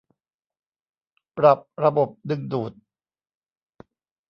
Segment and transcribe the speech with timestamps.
[1.37, 2.71] ปรับระบบดึงดูด